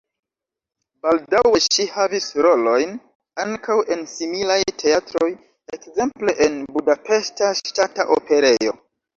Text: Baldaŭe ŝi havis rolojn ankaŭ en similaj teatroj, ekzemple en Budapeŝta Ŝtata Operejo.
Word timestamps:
Baldaŭe 1.07 1.59
ŝi 1.65 1.83
havis 1.97 2.29
rolojn 2.45 2.95
ankaŭ 3.45 3.77
en 3.97 4.01
similaj 4.15 4.57
teatroj, 4.85 5.29
ekzemple 5.79 6.37
en 6.49 6.59
Budapeŝta 6.75 7.53
Ŝtata 7.65 8.09
Operejo. 8.19 8.77